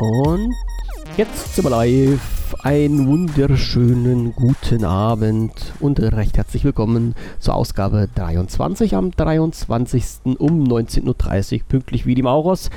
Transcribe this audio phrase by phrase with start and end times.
[0.00, 0.54] Und
[1.16, 2.20] jetzt sind wir live.
[2.62, 10.04] Einen wunderschönen guten Abend und recht herzlich willkommen zur Ausgabe 23 am 23.
[10.38, 12.70] um 19.30 Uhr, pünktlich wie die Maurers,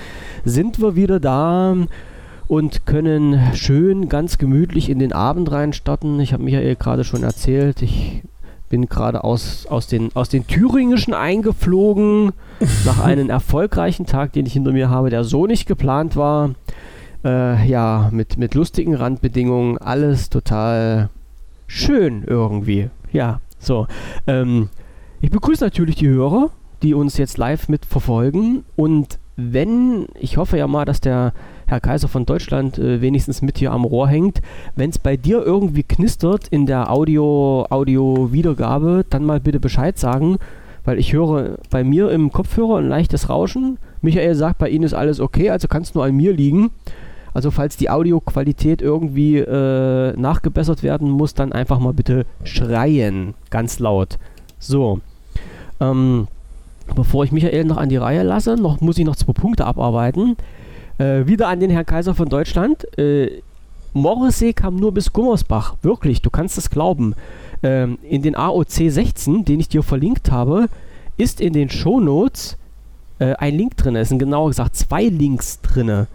[0.46, 1.78] sind wir wieder da
[2.48, 6.20] und können schön ganz gemütlich in den Abend reinstarten.
[6.20, 8.24] Ich habe Michael gerade schon erzählt, ich
[8.72, 12.32] bin gerade aus, aus, den, aus den Thüringischen eingeflogen
[12.86, 16.52] nach einem erfolgreichen Tag, den ich hinter mir habe, der so nicht geplant war
[17.24, 21.10] äh, ja, mit, mit lustigen Randbedingungen, alles total
[21.68, 22.90] schön irgendwie.
[23.12, 23.88] Ja, so.
[24.26, 24.70] Ähm,
[25.22, 26.50] ich begrüße natürlich die Hörer,
[26.82, 31.34] die uns jetzt live mitverfolgen und wenn, ich hoffe ja mal, dass der
[31.72, 34.42] Herr Kaiser von Deutschland äh, wenigstens mit hier am Rohr hängt,
[34.76, 40.38] wenn es bei dir irgendwie knistert in der Audio, Audio-Wiedergabe, dann mal bitte Bescheid sagen,
[40.84, 43.78] weil ich höre bei mir im Kopfhörer ein leichtes Rauschen.
[44.02, 46.72] Michael sagt, bei Ihnen ist alles okay, also kann es nur an mir liegen.
[47.34, 53.80] Also falls die Audioqualität irgendwie äh, nachgebessert werden muss, dann einfach mal bitte schreien, ganz
[53.80, 54.18] laut.
[54.60, 55.00] So.
[55.80, 56.28] Ähm,
[56.94, 60.36] bevor ich Michael noch an die Reihe lasse, noch, muss ich noch zwei Punkte abarbeiten.
[60.98, 62.86] Äh, wieder an den Herrn Kaiser von Deutschland.
[62.98, 63.42] Äh,
[63.94, 65.76] Morrissey kam nur bis Gummersbach.
[65.82, 67.16] Wirklich, du kannst es glauben.
[67.64, 70.70] Ähm, in den AOC 16, den ich dir verlinkt habe,
[71.18, 72.58] ist in den Shownotes
[73.20, 73.96] äh, ein Link drin.
[73.96, 76.08] Es sind genauer gesagt zwei Links drin.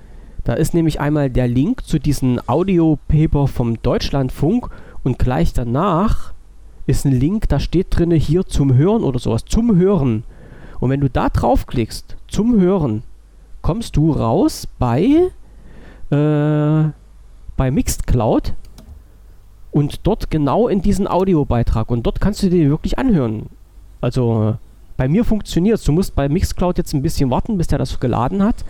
[0.44, 4.70] Da ist nämlich einmal der Link zu diesem Audio-Paper vom Deutschlandfunk
[5.02, 6.32] und gleich danach
[6.86, 10.22] ist ein Link, da steht drin hier zum Hören oder sowas, zum Hören.
[10.78, 13.02] Und wenn du da draufklickst, zum Hören,
[13.66, 15.28] kommst du raus bei,
[16.12, 16.90] äh,
[17.56, 18.04] bei Mixed
[19.72, 21.90] und dort genau in diesen Audiobeitrag.
[21.90, 23.46] Und dort kannst du dir wirklich anhören.
[24.00, 24.54] Also
[24.96, 25.84] bei mir funktioniert es.
[25.84, 28.64] Du musst bei Mixcloud jetzt ein bisschen warten, bis der das geladen hat.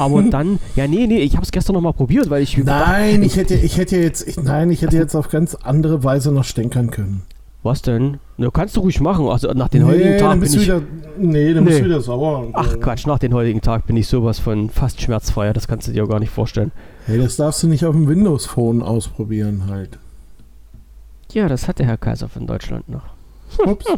[0.00, 2.58] Aber dann, ja, nee, nee, ich habe es gestern nochmal probiert, weil ich.
[2.58, 6.32] Nein, ich hätte, ich hätte jetzt, ich, nein, ich hätte jetzt auf ganz andere Weise
[6.32, 7.22] noch stänkern können.
[7.62, 8.18] Was denn?
[8.38, 9.28] Du kannst du ruhig machen.
[9.28, 10.62] Also nach dem nee, heutigen Tag bin ich.
[10.62, 10.80] Wieder,
[11.18, 11.70] nee, dann nee.
[11.70, 12.48] bist du wieder sauer.
[12.54, 15.52] Ach Quatsch, nach dem heutigen Tag bin ich sowas von fast schmerzfreier.
[15.52, 16.72] Das kannst du dir auch gar nicht vorstellen.
[17.06, 19.98] Hey, das darfst du nicht auf dem Windows Phone ausprobieren halt.
[21.32, 23.19] Ja, das hat der Herr Kaiser von Deutschland noch.
[23.58, 23.86] Ups.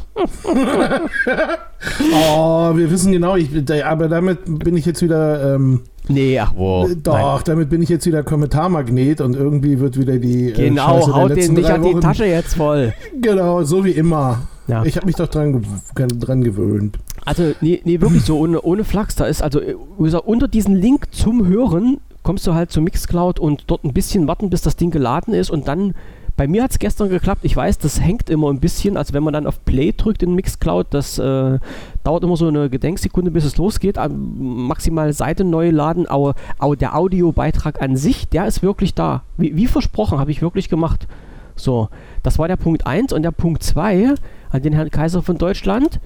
[2.13, 3.51] oh, wir wissen genau, ich,
[3.85, 5.55] aber damit bin ich jetzt wieder.
[5.55, 6.89] Ähm, nee, ach wo.
[7.03, 7.43] Doch, Nein.
[7.45, 10.51] damit bin ich jetzt wieder Kommentarmagnet und irgendwie wird wieder die.
[10.51, 12.93] Äh, genau, Scheiße haut den nicht an die Tasche jetzt voll.
[13.21, 14.43] Genau, so wie immer.
[14.69, 14.85] Ja.
[14.85, 15.65] Ich habe mich doch dran,
[15.95, 16.99] dran gewöhnt.
[17.25, 19.15] Also, nee, nee wirklich so, ohne, ohne Flachs.
[19.17, 23.65] Da ist also äh, unter diesem Link zum Hören kommst du halt zu Mixcloud und
[23.67, 25.95] dort ein bisschen warten, bis das Ding geladen ist und dann
[26.37, 27.45] bei mir hat es gestern geklappt.
[27.45, 28.97] Ich weiß, das hängt immer ein bisschen.
[28.97, 31.59] Also wenn man dann auf Play drückt in Mixcloud, das äh,
[32.05, 33.99] dauert immer so eine Gedenksekunde, bis es losgeht.
[34.09, 36.07] Maximal Seite neu laden.
[36.07, 39.23] Aber, aber der Audiobeitrag an sich, der ist wirklich da.
[39.37, 41.07] Wie, wie versprochen, habe ich wirklich gemacht.
[41.55, 41.89] So,
[42.23, 43.13] das war der Punkt 1.
[43.13, 44.15] Und der Punkt 2
[44.51, 46.01] an den Herrn Kaiser von Deutschland.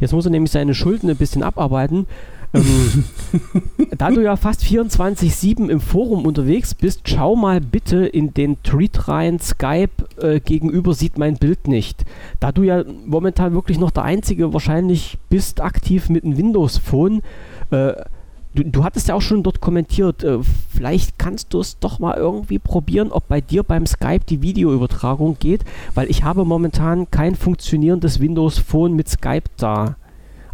[0.00, 2.06] Jetzt muss er nämlich seine Schulden ein bisschen abarbeiten.
[2.54, 3.04] Ähm,
[3.98, 9.08] da du ja fast 24-7 im Forum unterwegs bist, schau mal bitte in den Tweet
[9.08, 9.38] rein.
[9.38, 12.04] Skype äh, gegenüber sieht mein Bild nicht.
[12.40, 17.22] Da du ja momentan wirklich noch der Einzige wahrscheinlich bist, aktiv mit einem Windows-Phone.
[17.70, 17.92] Äh,
[18.54, 20.38] du, du, hattest ja auch schon dort kommentiert, äh,
[20.74, 25.36] vielleicht kannst du es doch mal irgendwie probieren, ob bei dir beim Skype die Videoübertragung
[25.38, 29.96] geht, weil ich habe momentan kein funktionierendes Windows-Phone mit Skype da.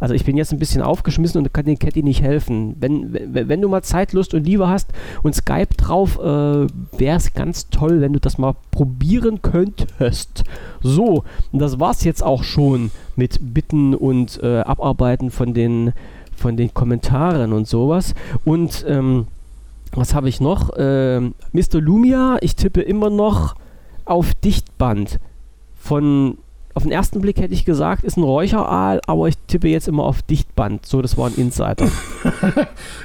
[0.05, 2.77] Also ich bin jetzt ein bisschen aufgeschmissen und kann den Catty nicht helfen.
[2.79, 4.91] Wenn, wenn, wenn du mal Zeit, Lust und Liebe hast
[5.23, 6.67] und Skype drauf, äh,
[6.99, 10.45] wäre es ganz toll, wenn du das mal probieren könntest.
[10.83, 15.95] So, und das war es jetzt auch schon mit Bitten und äh, Abarbeiten von den,
[16.37, 18.15] von den Kommentaren und sowas.
[18.45, 19.27] Und ähm,
[19.93, 20.77] was habe ich noch?
[20.77, 21.81] Äh, Mr.
[21.81, 23.55] Lumia, ich tippe immer noch
[24.05, 25.19] auf Dichtband
[25.79, 26.37] von
[26.75, 30.03] auf den ersten Blick hätte ich gesagt, ist ein Räucheraal, aber ich tippe jetzt immer
[30.03, 30.85] auf Dichtband.
[30.85, 31.87] So, das war ein Insider.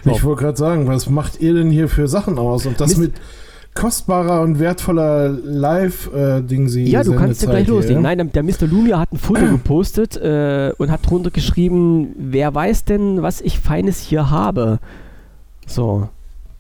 [0.04, 0.12] so.
[0.12, 2.66] Ich wollte gerade sagen, was macht ihr denn hier für Sachen aus?
[2.66, 3.14] Und das Mist mit
[3.76, 6.86] kostbarer und wertvoller Live-Ding sie.
[6.86, 8.02] Ja, du kannst ja gleich loslegen.
[8.02, 8.68] Nein, der Mr.
[8.68, 13.60] Lumia hat ein Foto gepostet äh, und hat drunter geschrieben, wer weiß denn, was ich
[13.60, 14.80] Feines hier habe.
[15.68, 16.10] So.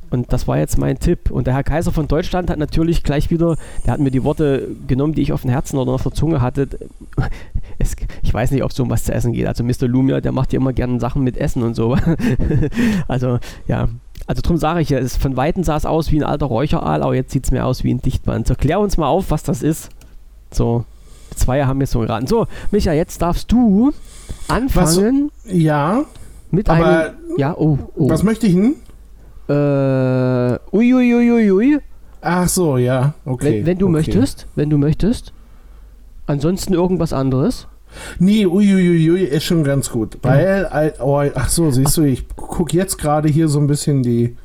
[0.10, 1.32] Und das war jetzt mein Tipp.
[1.32, 4.68] Und der Herr Kaiser von Deutschland hat natürlich gleich wieder, der hat mir die Worte
[4.88, 6.68] genommen, die ich auf dem Herzen oder auf der Zunge hatte.
[7.82, 9.48] Es, ich weiß nicht, ob es um was zu essen geht.
[9.48, 9.88] Also Mr.
[9.88, 11.96] Lumia, der macht ja immer gerne Sachen mit Essen und so.
[13.08, 13.40] also,
[13.70, 13.88] ja.
[14.28, 17.02] Also darum sage ich ja, es, von Weitem sah es aus wie ein alter Räucheraal,
[17.04, 18.48] aber jetzt sieht es mir aus wie ein Dichtband.
[18.48, 19.92] So, klär uns mal auf, was das ist.
[20.52, 20.84] So,
[21.36, 22.28] zwei haben jetzt so geraten.
[22.28, 23.94] So, Micha, jetzt darfst du
[24.50, 25.32] anfangen.
[25.46, 26.04] Was, ja.
[26.52, 27.14] Mit einem.
[27.38, 28.10] Ja, oh, oh.
[28.10, 28.76] Was möchte ich denn?
[29.50, 31.31] Äh, uiuiuiui.
[31.31, 31.80] Ui, ui, ui.
[32.22, 33.60] Ach so, ja, okay.
[33.60, 33.94] Wenn, wenn du okay.
[33.94, 35.34] möchtest, wenn du möchtest.
[36.28, 37.68] Ansonsten irgendwas anderes.
[38.19, 40.19] Nee, uiuiui ist schon ganz gut.
[40.22, 44.36] Weil, oh, ach so, siehst du, ich gucke jetzt gerade hier so ein bisschen die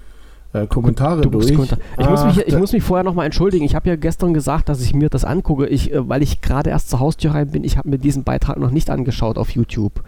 [0.55, 1.53] äh, Kommentare du durch.
[1.53, 3.67] Kommentar ich, muss mich, ich muss mich vorher nochmal entschuldigen.
[3.67, 6.71] Ich habe ja gestern gesagt, dass ich mir das angucke, ich, äh, weil ich gerade
[6.71, 7.65] erst zur Haustür rein bin.
[7.65, 10.03] Ich habe mir diesen Beitrag noch nicht angeschaut auf YouTube.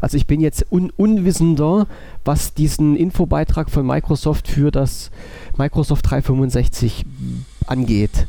[0.00, 1.86] Also ich bin jetzt un unwissender,
[2.24, 5.10] was diesen Infobeitrag von Microsoft für das
[5.56, 7.04] Microsoft 365
[7.66, 8.26] angeht.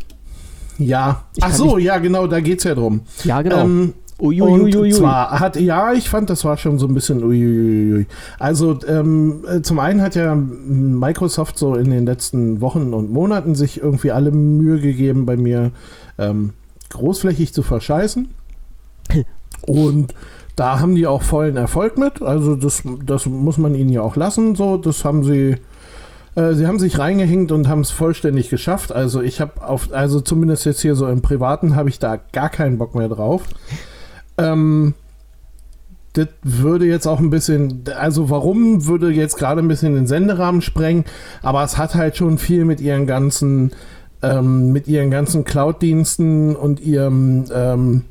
[0.77, 3.01] Ja, ich ach so, ja genau, da geht es ja drum.
[3.23, 3.63] Ja, genau.
[3.63, 4.93] Ähm, Uiuiuiui.
[4.93, 8.05] Und zwar hat, ja, ich fand, das war schon so ein bisschen uiuiui.
[8.37, 13.55] Also ähm, äh, zum einen hat ja Microsoft so in den letzten Wochen und Monaten
[13.55, 15.71] sich irgendwie alle Mühe gegeben, bei mir
[16.19, 16.51] ähm,
[16.89, 18.29] großflächig zu verscheißen.
[19.65, 20.13] und
[20.61, 22.21] da haben die auch vollen Erfolg mit.
[22.21, 24.53] Also das, das muss man ihnen ja auch lassen.
[24.53, 25.55] So, das haben sie.
[26.35, 28.91] Äh, sie haben sich reingehängt und haben es vollständig geschafft.
[28.91, 32.49] Also ich habe auf, also zumindest jetzt hier so im Privaten habe ich da gar
[32.49, 33.41] keinen Bock mehr drauf.
[34.37, 34.93] Ähm,
[36.13, 40.61] das würde jetzt auch ein bisschen, also warum würde jetzt gerade ein bisschen den Senderahmen
[40.61, 41.05] sprengen,
[41.41, 43.71] aber es hat halt schon viel mit ihren ganzen,
[44.21, 48.03] ähm, mit ihren ganzen Cloud-Diensten und ihrem, ähm,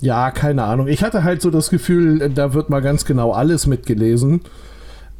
[0.00, 0.88] ja, keine Ahnung.
[0.88, 4.42] Ich hatte halt so das Gefühl, da wird mal ganz genau alles mitgelesen.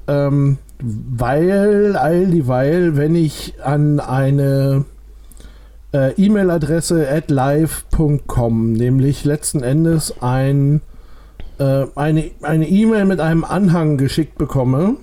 [0.06, 4.84] Ähm, weil, all dieweil, wenn ich an eine
[5.92, 10.80] äh, E-Mail-Adresse at live.com, nämlich letzten Endes ein,
[11.58, 14.96] äh, eine eine E-Mail mit einem Anhang geschickt bekomme.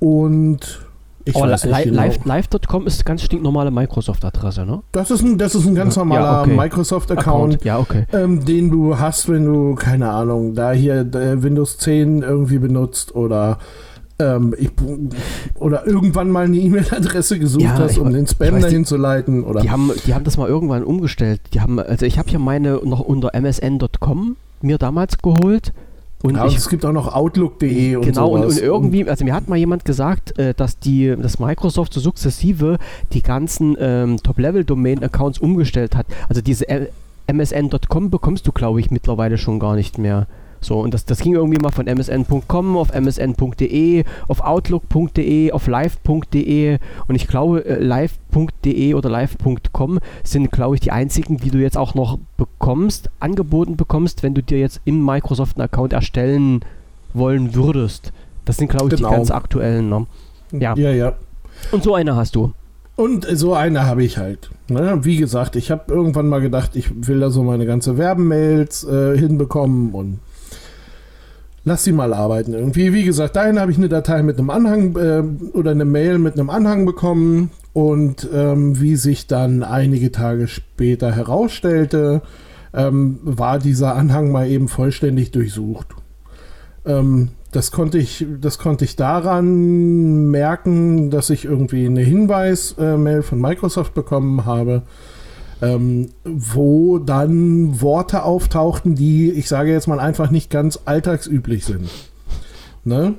[0.00, 0.87] Und
[1.28, 2.04] ich oh, weiß nicht genau.
[2.24, 4.82] Live.com ist ganz stinknormale Microsoft-Adresse, ne?
[4.92, 6.56] Das ist ein, das ist ein ganz normaler ja, okay.
[6.56, 8.06] Microsoft-Account, ja, okay.
[8.12, 13.14] ähm, den du hast, wenn du, keine Ahnung, da hier äh, Windows 10 irgendwie benutzt
[13.14, 13.58] oder
[14.18, 14.70] ähm, ich,
[15.58, 19.44] oder irgendwann mal eine E-Mail-Adresse gesucht ja, hast, um den Spam dahin zu leiten.
[19.44, 21.42] Oder die, haben, die haben das mal irgendwann umgestellt.
[21.52, 25.72] Die haben, also ich habe ja meine noch unter msn.com mir damals geholt.
[26.22, 29.34] Und ja, ich, es gibt auch noch Outlook.de und Genau, und, und, irgendwie, also mir
[29.34, 32.78] hat mal jemand gesagt, äh, dass die, dass Microsoft so sukzessive
[33.12, 36.06] die ganzen ähm, Top-Level-Domain-Accounts umgestellt hat.
[36.28, 36.66] Also diese
[37.28, 40.26] msn.com bekommst du, glaube ich, mittlerweile schon gar nicht mehr.
[40.60, 46.78] So, und das, das ging irgendwie mal von msn.com auf msn.de, auf outlook.de, auf live.de
[47.06, 51.76] und ich glaube, äh, live.de oder live.com sind, glaube ich, die einzigen, die du jetzt
[51.76, 56.60] auch noch bekommst, angeboten bekommst, wenn du dir jetzt im Microsoft einen Account erstellen
[57.14, 58.12] wollen würdest.
[58.44, 59.10] Das sind, glaube ich, genau.
[59.10, 59.88] die ganz aktuellen.
[59.88, 60.06] Ne?
[60.52, 60.74] Ja.
[60.76, 61.12] ja, ja.
[61.72, 62.52] Und so eine hast du.
[62.96, 64.50] Und so eine habe ich halt.
[64.68, 64.98] Ne?
[65.02, 69.16] Wie gesagt, ich habe irgendwann mal gedacht, ich will da so meine ganze Werbemails äh,
[69.16, 70.18] hinbekommen und
[71.68, 72.54] lass sie mal arbeiten.
[72.54, 75.22] Irgendwie, wie gesagt, dahin habe ich eine Datei mit einem Anhang äh,
[75.56, 81.14] oder eine Mail mit einem Anhang bekommen und ähm, wie sich dann einige Tage später
[81.14, 82.22] herausstellte,
[82.74, 85.88] ähm, war dieser Anhang mal eben vollständig durchsucht.
[86.84, 93.40] Ähm, das konnte ich, das konnte ich daran merken, dass ich irgendwie eine Hinweis-Mail von
[93.40, 94.82] Microsoft bekommen habe,
[95.60, 101.88] ähm, wo dann Worte auftauchten, die, ich sage jetzt mal, einfach nicht ganz alltagsüblich sind.
[102.84, 103.14] Ne?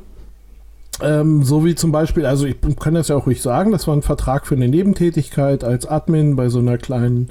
[1.01, 3.95] Ähm, so wie zum Beispiel, also ich kann das ja auch ruhig sagen, das war
[3.95, 7.29] ein Vertrag für eine Nebentätigkeit als Admin bei so einer kleinen,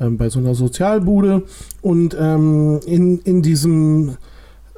[0.00, 1.42] ähm, bei so einer Sozialbude.
[1.80, 4.16] Und ähm, in, in diesem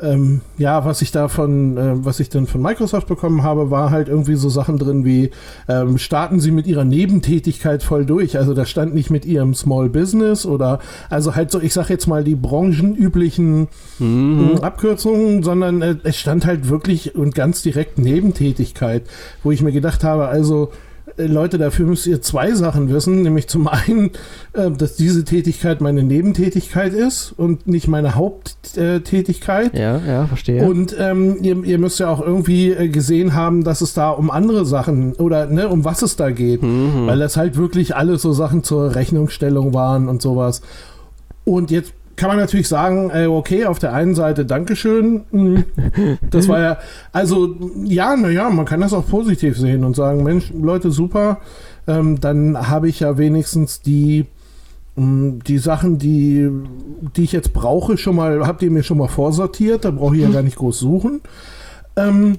[0.02, 3.90] ähm, ja, was ich da von, äh, was ich dann von Microsoft bekommen habe, war
[3.90, 5.30] halt irgendwie so Sachen drin wie,
[5.68, 8.36] ähm, starten Sie mit Ihrer Nebentätigkeit voll durch.
[8.36, 12.08] Also da stand nicht mit Ihrem Small Business oder, also halt so, ich sag jetzt
[12.08, 13.68] mal die branchenüblichen
[14.00, 14.56] mhm.
[14.56, 19.04] Äh, Abkürzungen, sondern äh, es stand halt wirklich und ganz direkt Nebentätigkeit,
[19.44, 20.70] wo ich mir gedacht habe, also,
[21.16, 24.10] Leute, dafür müsst ihr zwei Sachen wissen, nämlich zum einen,
[24.52, 29.76] äh, dass diese Tätigkeit meine Nebentätigkeit ist und nicht meine Haupttätigkeit.
[29.78, 30.64] Ja, ja, verstehe.
[30.64, 34.30] Und ähm, ihr, ihr, müsst ja auch irgendwie äh, gesehen haben, dass es da um
[34.30, 37.06] andere Sachen oder ne, um was es da geht, mhm.
[37.06, 40.62] weil das halt wirklich alles so Sachen zur Rechnungsstellung waren und sowas.
[41.44, 45.22] Und jetzt kann man natürlich sagen, äh, okay, auf der einen Seite Dankeschön.
[45.30, 45.64] Hm,
[46.30, 46.78] das war ja,
[47.12, 51.38] also ja, naja, man kann das auch positiv sehen und sagen, Mensch, Leute, super.
[51.86, 54.26] Ähm, dann habe ich ja wenigstens die,
[54.96, 56.48] hm, die Sachen, die,
[57.16, 60.22] die ich jetzt brauche, schon mal, habt ihr mir schon mal vorsortiert, da brauche ich
[60.22, 61.20] ja gar nicht groß suchen.
[61.96, 62.38] Ähm,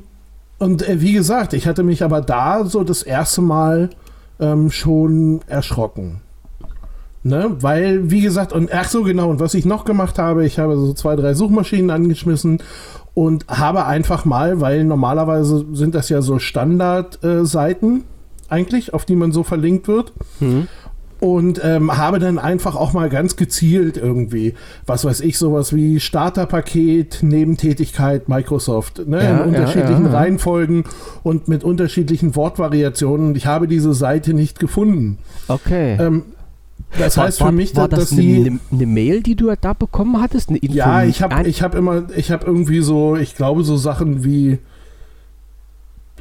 [0.57, 3.89] und äh, wie gesagt, ich hatte mich aber da so das erste Mal
[4.39, 6.21] ähm, schon erschrocken.
[7.25, 7.55] Ne?
[7.59, 10.77] Weil, wie gesagt, und ach so genau, und was ich noch gemacht habe, ich habe
[10.77, 12.59] so zwei, drei Suchmaschinen angeschmissen
[13.15, 19.15] und habe einfach mal, weil normalerweise sind das ja so Standardseiten äh, eigentlich, auf die
[19.15, 20.13] man so verlinkt wird.
[20.39, 20.67] Mhm.
[21.19, 24.53] Und ähm, habe dann einfach auch mal ganz gezielt irgendwie,
[24.85, 30.17] was weiß ich, sowas wie Starterpaket, Nebentätigkeit, Microsoft, ne, Ja, in unterschiedlichen ja, ja.
[30.17, 30.83] Reihenfolgen
[31.23, 33.29] und mit unterschiedlichen Wortvariationen.
[33.29, 35.17] Und ich habe diese Seite nicht gefunden.
[35.47, 35.97] Okay.
[35.99, 36.23] Ähm,
[36.97, 39.51] das heißt war, für mich, war dass, das dass eine, eine, eine Mail, die du
[39.59, 40.49] da bekommen hattest?
[40.49, 43.75] Eine Info Ja, ich habe ich hab immer, ich habe irgendwie so, ich glaube so
[43.77, 44.59] Sachen wie,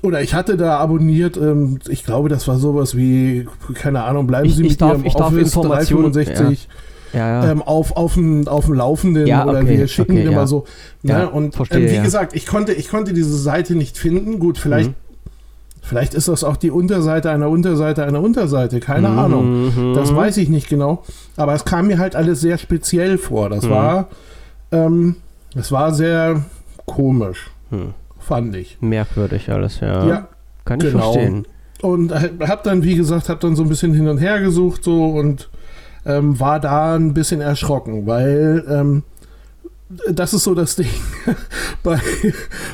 [0.03, 4.47] oder ich hatte da abonniert, ähm, ich glaube, das war sowas wie, keine Ahnung, bleiben
[4.47, 6.69] Ich- Sie ich mit darf- Ihrem ich darf Office Informationen- 365
[7.15, 7.51] ja, ja.
[7.53, 10.47] ähm, auf, auf, dem, auf dem Laufenden Ja, oder okay, wir schicken okay, immer ja.
[10.49, 10.65] so.
[11.03, 11.13] Ne?
[11.13, 12.03] Ja, und verstehe, ähm, wie ja.
[12.03, 14.41] gesagt, ich konnte, ich konnte diese Seite nicht finden.
[14.41, 14.95] Gut, vielleicht, Mhm.
[15.85, 19.65] Vielleicht ist das auch die Unterseite einer Unterseite einer Unterseite, keine Mhm, Ahnung.
[19.91, 19.95] mhm.
[19.95, 21.05] Das weiß ich nicht genau.
[21.37, 23.49] Aber es kam mir halt alles sehr speziell vor.
[23.51, 23.71] Das Mhm.
[23.71, 24.09] war,
[24.73, 25.17] ähm,
[25.55, 26.43] das war sehr
[26.87, 27.95] komisch, Hm.
[28.19, 28.79] fand ich.
[28.81, 30.07] Merkwürdig alles, ja.
[30.07, 30.29] Ja.
[30.65, 31.13] Kann ich genau.
[31.13, 31.47] verstehen.
[31.83, 35.11] Und hab dann, wie gesagt, hab dann so ein bisschen hin und her gesucht so
[35.11, 35.51] und
[36.07, 39.03] ähm, war da ein bisschen erschrocken, weil ähm,
[40.13, 40.89] das ist so das Ding
[41.83, 42.01] bei,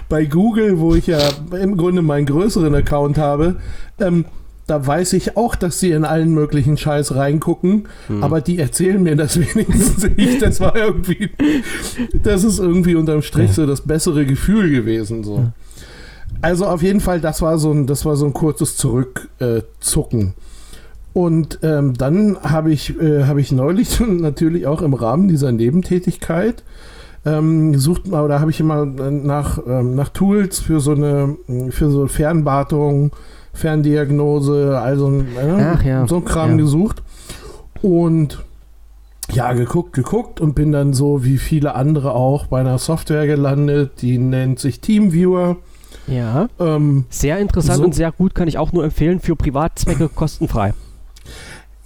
[0.09, 1.19] bei Google, wo ich ja
[1.61, 3.57] im Grunde meinen größeren Account habe.
[3.99, 4.25] Ähm,
[4.67, 8.23] da weiß ich auch, dass sie in allen möglichen Scheiß reingucken, Hm.
[8.23, 10.41] aber die erzählen mir das wenigstens nicht.
[10.43, 11.31] Das war irgendwie,
[12.23, 15.25] das ist irgendwie unterm Strich so das bessere Gefühl gewesen.
[15.25, 15.47] So.
[16.41, 20.35] Also auf jeden Fall, das war so ein, das war so ein kurzes Zurückzucken.
[21.13, 26.63] Und ähm, dann habe ich, äh, habe ich neulich natürlich auch im Rahmen dieser Nebentätigkeit
[27.25, 31.37] ähm, gesucht, oder habe ich immer äh, nach, ähm, nach Tools für so eine,
[31.71, 33.13] für so Fernwartung,
[33.53, 36.57] Ferndiagnose, also äh, Ach ja, so ein Kram ja.
[36.57, 37.03] gesucht.
[37.83, 38.43] Und
[39.33, 44.03] ja, geguckt, geguckt und bin dann so wie viele andere auch bei einer Software gelandet,
[44.03, 45.57] die nennt sich TeamViewer.
[46.07, 46.49] Ja.
[46.59, 47.85] Ähm, Sehr interessant So.
[47.85, 50.75] und sehr gut, kann ich auch nur empfehlen, für Privatzwecke kostenfrei.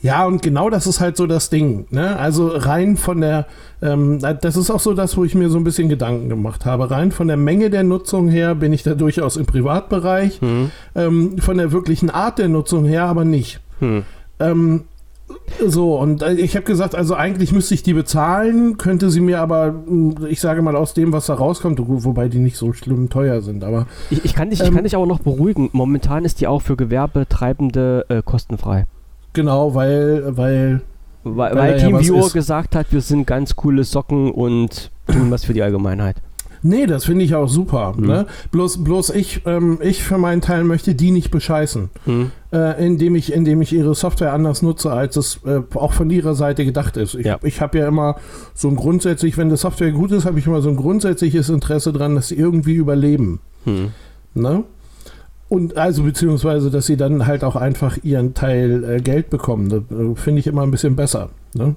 [0.04, 1.86] Ja, und genau das ist halt so das Ding.
[1.88, 2.14] Ne?
[2.18, 3.46] Also rein von der,
[3.80, 6.90] ähm, das ist auch so das, wo ich mir so ein bisschen Gedanken gemacht habe.
[6.90, 10.42] Rein von der Menge der Nutzung her bin ich da durchaus im Privatbereich.
[10.42, 10.70] Hm.
[10.94, 13.60] Ähm, von der wirklichen Art der Nutzung her aber nicht.
[13.80, 14.02] Hm.
[14.40, 14.82] Ähm,
[15.66, 19.40] so, und äh, ich habe gesagt, also eigentlich müsste ich die bezahlen, könnte sie mir
[19.40, 22.74] aber, mh, ich sage mal, aus dem, was da rauskommt, wo- wobei die nicht so
[22.74, 25.70] schlimm teuer sind, aber Ich, ich, kann dich, ich Ähm, kann dich aber noch beruhigen.
[25.72, 28.84] Momentan ist die auch für Gewerbetreibende äh, kostenfrei.
[29.34, 30.80] Genau, weil, weil,
[31.24, 35.52] Weil, Weil da ja gesagt hat, wir sind ganz coole Socken und tun was für
[35.54, 36.16] die Allgemeinheit.
[36.62, 37.92] nee, das finde ich auch super.
[37.96, 38.06] Mhm.
[38.06, 38.26] Ne?
[38.50, 42.30] Bloß, bloß ich, ähm, ich für meinen Teil möchte die nicht bescheißen, Hm.
[42.52, 46.34] äh, indem, ich, indem ich ihre Software anders nutze, als es äh, auch von ihrer
[46.34, 47.14] Seite gedacht ist.
[47.14, 47.38] Ich, Ja.
[47.42, 48.16] ich habe ja immer
[48.54, 51.92] so ein grundsätzlich, wenn die Software gut ist, habe ich immer so ein grundsätzliches Interesse
[51.92, 53.40] dran, dass sie irgendwie überleben.
[53.64, 53.90] Hm.
[54.34, 54.64] Ne?
[55.54, 59.68] Und also beziehungsweise, dass sie dann halt auch einfach ihren Teil äh, Geld bekommen.
[59.68, 61.28] Das äh, finde ich immer ein bisschen besser.
[61.54, 61.76] Ne?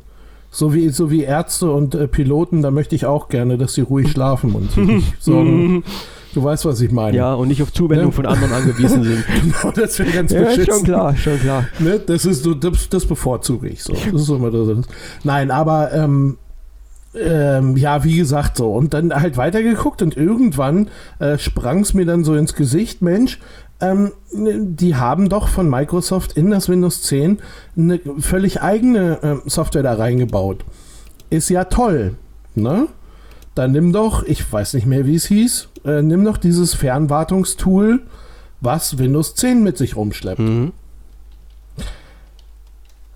[0.50, 3.81] So, wie, so wie Ärzte und äh, Piloten, da möchte ich auch gerne, dass sie
[3.81, 5.84] ruhig schlafen und sich nicht sorgen.
[6.34, 7.15] Du weißt, was ich meine.
[7.15, 8.12] Ja, und nicht auf Zuwendung Ne?
[8.13, 9.24] von anderen angewiesen sind.
[9.62, 10.65] Genau, das wäre ganz ja, beschissen.
[10.74, 11.65] schon klar, schon klar.
[11.77, 12.00] Ne?
[12.00, 13.93] Das ist so, das, das bevorzuge ich so.
[13.93, 14.86] Das ist immer das.
[15.24, 16.38] Nein, aber ähm,
[17.15, 18.74] ähm, ja, wie gesagt, so.
[18.74, 23.39] Und dann halt weitergeguckt und irgendwann äh, sprang es mir dann so ins Gesicht, Mensch,
[23.79, 27.39] ähm, die haben doch von Microsoft in das Windows 10
[27.77, 30.65] eine völlig eigene ähm, Software da reingebaut.
[31.29, 32.15] Ist ja toll,
[32.55, 32.88] ne?
[33.55, 38.01] Dann nimm doch, ich weiß nicht mehr, wie es hieß, äh, nimm doch dieses Fernwartungstool,
[38.62, 40.74] was Windows 10 mit sich rumschleppt Mhm.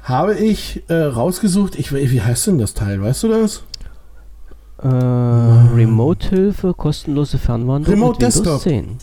[0.04, 3.64] habe ich äh, rausgesucht, ich, wie heißt denn das Teil, weißt du das?
[4.82, 8.62] Äh, Remote-Hilfe, kostenlose Fernwartung Remote mit Windows Desktop.
[8.62, 8.98] 10.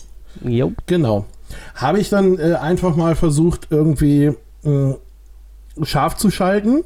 [0.45, 0.73] Jo.
[0.87, 1.25] Genau.
[1.75, 4.33] Habe ich dann äh, einfach mal versucht, irgendwie
[4.65, 4.95] äh,
[5.83, 6.85] scharf zu schalten.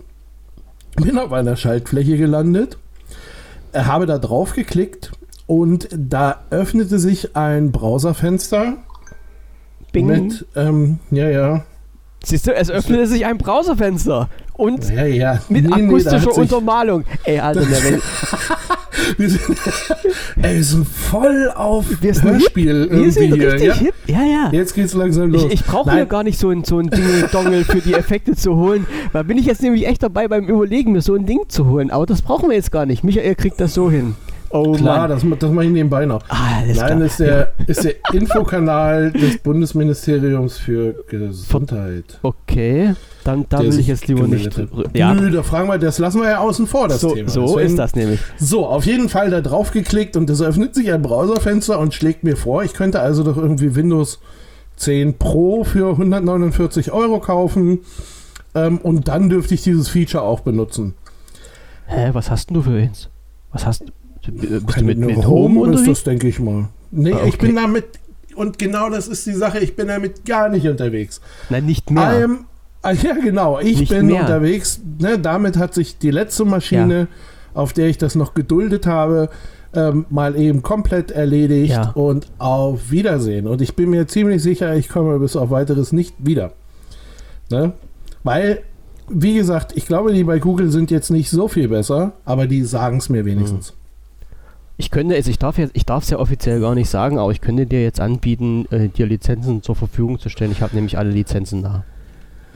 [0.97, 2.77] Bin auf einer Schaltfläche gelandet,
[3.73, 5.13] äh, habe da drauf geklickt
[5.47, 8.77] und da öffnete sich ein Browserfenster
[9.93, 10.07] Bing.
[10.07, 11.65] mit, ähm, ja, ja,
[12.25, 14.29] Siehst du, es öffnete sich ein Browserfenster.
[14.55, 15.41] Und ja, ja.
[15.49, 17.05] mit Nee, nee, akustischer sich- Untermalung.
[17.25, 18.03] Ey, Alter, der Welt.
[19.17, 19.43] Wir sind,
[20.43, 23.53] ey, so voll auf Wir sind Hörspiel Wir sind irgendwie hier.
[23.55, 23.75] richtig Ja?
[23.75, 23.95] hip.
[24.07, 24.49] Ja, ja.
[24.53, 25.45] Jetzt geht's langsam los.
[25.47, 28.55] Ich, ich brauche hier gar nicht so ein, so ein Ding-Dongel für die Effekte zu
[28.57, 28.87] holen.
[29.13, 31.91] Da bin ich jetzt nämlich echt dabei beim Überlegen, mir so ein Ding zu holen.
[31.91, 33.03] Aber das brauchen wir jetzt gar nicht.
[33.03, 34.15] Michael kriegt das so hin.
[34.53, 35.09] Oh Mann.
[35.09, 36.23] das, das mache ich nebenbei noch.
[36.29, 37.03] Ah, alles Nein, klar.
[37.07, 42.19] ist der, ist der Infokanal des Bundesministeriums für Gesundheit.
[42.23, 42.95] Okay,
[43.25, 44.51] dann da der will ich jetzt lieber nicht.
[44.95, 47.31] Ja, Nö, da fragen wir, das lassen wir ja außen vor, das so, Thema.
[47.31, 48.21] so Deswegen- ist das nämlich.
[48.39, 52.25] So, auf jeden Fall da drauf geklickt und es öffnet sich ein Browserfenster und schlägt
[52.25, 54.19] mir vor, ich könnte also doch irgendwie Windows
[54.77, 57.81] 10 Pro für 149 Euro kaufen
[58.55, 60.95] ähm, und dann dürfte ich dieses Feature auch benutzen.
[61.87, 63.09] Hä, was hast denn du für eins?
[63.53, 63.93] Was hast du?
[64.31, 65.85] Bist du mit, mit Home Home ist unterwegs?
[65.99, 66.69] das, denke ich mal.
[66.91, 67.47] Nee, Ah, ich okay.
[67.47, 67.85] bin damit,
[68.37, 71.21] und genau das ist die Sache, ich bin damit gar nicht unterwegs.
[71.51, 72.29] Nein, nicht mehr.
[72.29, 72.37] I'm,
[72.83, 74.21] ah, ja, genau, ich Nicht bin mehr.
[74.21, 74.81] unterwegs.
[75.01, 77.09] Ne, damit hat sich die letzte Maschine,
[77.55, 79.29] auf der ich das noch geduldet habe,
[79.75, 81.91] ähm, mal eben komplett erledigt Ja.
[81.93, 83.47] und auf Wiedersehen.
[83.47, 86.53] Und ich bin mir ziemlich sicher, ich komme bis auf weiteres nicht wieder.
[87.51, 87.73] Ne?
[88.23, 88.61] Weil,
[89.09, 92.63] wie gesagt, ich glaube, die bei Google sind jetzt nicht so viel besser, aber die
[92.65, 93.73] sagen es mir wenigstens.
[94.83, 97.31] Ich könnte, also ich darf jetzt, ich darf es ja offiziell gar nicht sagen, aber
[97.31, 100.51] ich könnte dir jetzt anbieten, äh, dir Lizenzen zur Verfügung zu stellen.
[100.51, 101.85] Ich habe nämlich alle Lizenzen da.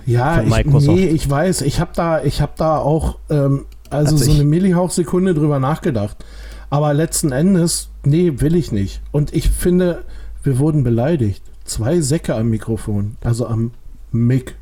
[0.07, 4.17] Ja, Von ich, nee, ich weiß, ich habe da, ich habe da auch ähm, also
[4.17, 6.25] Hat so eine Millihauchsekunde drüber nachgedacht.
[6.69, 9.03] Aber letzten Endes, nee, will ich nicht.
[9.13, 10.03] Und ich finde,
[10.43, 11.45] wir wurden beleidigt.
[11.65, 13.71] Zwei Säcke am Mikrofon, also am
[14.11, 14.57] Mic.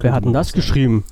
[0.00, 1.04] Wer hat denn das geschrieben?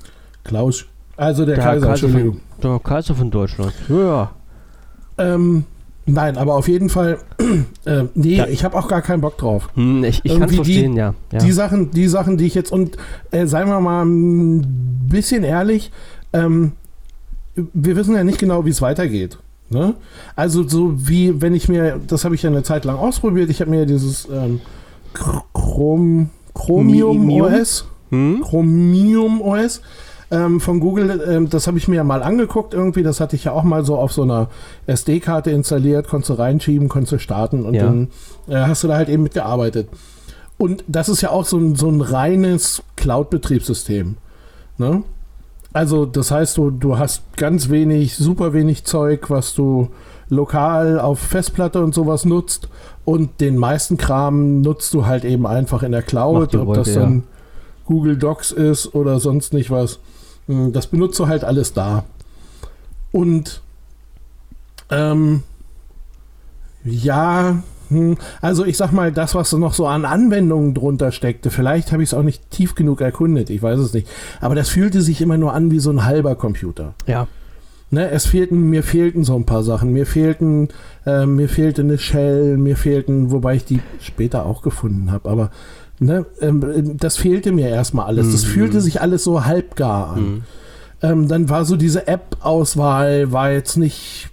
[0.43, 0.85] Klaus.
[1.15, 2.41] Also der, Der Kaiser, Kaiser Entschuldigung.
[2.61, 3.73] Der Kaiser von Deutschland.
[3.87, 4.31] Ja.
[5.17, 5.65] Ähm,
[6.05, 7.17] nein, aber auf jeden Fall,
[7.85, 8.47] äh, nee, Ja.
[8.47, 9.69] ich habe auch gar keinen Bock drauf.
[9.75, 11.13] Hm, ich ich kann Irgendwie die- verstehen, ja.
[11.31, 11.39] ja.
[11.39, 12.97] Die Sachen, die Sachen, die ich jetzt und
[13.31, 14.61] äh, seien wir mal ein
[15.09, 15.91] bisschen ehrlich,
[16.33, 16.73] ähm,
[17.55, 19.37] wir wissen ja nicht genau, wie es weitergeht.
[19.69, 19.93] Ne?
[20.35, 23.61] Also so wie wenn ich mir, das habe ich ja eine Zeit lang ausprobiert, ich
[23.61, 24.59] habe mir dieses ähm,
[25.13, 27.53] Chr- Chrom, Chromium Mi- Mium?
[27.61, 28.41] OS, hm?
[28.43, 29.81] Chromium OS
[30.33, 33.43] ähm, von Google, ähm, das habe ich mir ja mal angeguckt irgendwie, das hatte ich
[33.43, 34.49] ja auch mal so auf so einer
[34.87, 37.83] SD-Karte installiert, konntest du reinschieben, konntest du starten und Ja.
[37.83, 38.07] dann
[38.47, 39.89] äh, hast du da halt eben mitgearbeitet.
[40.57, 44.17] Und das ist ja auch so ein, so ein reines Cloud-Betriebssystem.
[44.77, 45.03] Ne?
[45.71, 49.89] Also das heißt, du, du hast ganz wenig, super wenig Zeug, was du
[50.29, 52.69] lokal auf Festplatte und sowas nutzt
[53.05, 56.79] und den meisten Kram nutzt du halt eben einfach in der Cloud, die ob Wolke,
[56.79, 57.01] das ja.
[57.01, 57.23] dann
[57.85, 59.99] Google Docs ist oder sonst nicht was.
[60.47, 62.05] Hm, Das benutzt du halt alles da.
[63.11, 63.61] Und
[64.89, 65.43] ähm,
[66.83, 71.91] ja, hm, also ich sag mal, das, was noch so an Anwendungen drunter steckte, vielleicht
[71.91, 74.07] habe ich es auch nicht tief genug erkundet, ich weiß es nicht.
[74.41, 76.93] Aber das fühlte sich immer nur an wie so ein halber Computer.
[77.07, 77.27] Ja.
[77.91, 79.93] Ne, es fehlten, mir fehlten so ein paar Sachen.
[79.93, 80.69] Mir fehlten,
[81.05, 85.51] äh, mir fehlte eine Shell, mir fehlten, wobei ich die später auch gefunden habe, aber
[85.99, 88.31] ne, ähm, das fehlte mir erstmal alles.
[88.31, 88.47] Das Mhm.
[88.49, 90.17] fühlte sich alles so halbgar an.
[90.17, 90.43] Hm.
[91.01, 94.29] Ähm, dann war so diese App-Auswahl, war jetzt nicht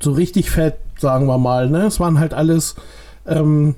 [0.00, 1.68] so richtig fett, sagen wir mal.
[1.70, 1.86] Ne?
[1.86, 2.74] Es waren halt alles,
[3.26, 3.74] ähm,